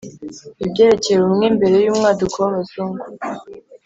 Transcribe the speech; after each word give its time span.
ibyerekeye 0.65 1.17
ubumwe 1.19 1.47
mbere 1.57 1.75
y'umwaduko 1.85 2.35
w'abazungu 2.43 3.03